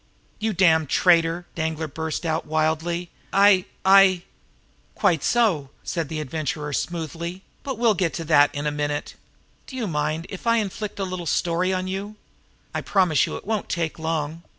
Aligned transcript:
"You 0.39 0.51
damned 0.53 0.89
traitor!" 0.89 1.45
Danglar 1.53 1.87
burst 1.89 2.25
out 2.25 2.47
wildly. 2.47 3.11
"I 3.31 3.65
I" 3.85 4.23
"Quite 4.95 5.23
so!" 5.23 5.69
said 5.83 6.09
the 6.09 6.19
Adventurer 6.19 6.73
smoothly. 6.73 7.43
"But 7.61 7.77
we'll 7.77 7.93
get 7.93 8.11
to 8.15 8.23
that 8.23 8.49
in 8.55 8.65
a 8.65 8.71
minute. 8.71 9.13
Do 9.67 9.75
you 9.75 9.85
mind 9.85 10.25
if 10.29 10.47
I 10.47 10.55
inflict 10.57 10.97
a 10.97 11.03
little 11.03 11.27
story 11.27 11.71
on 11.71 11.87
you? 11.87 12.15
I 12.73 12.81
promise 12.81 13.27
you 13.27 13.35
it 13.37 13.45
won't 13.45 13.69
take 13.69 13.99
long. 13.99 14.41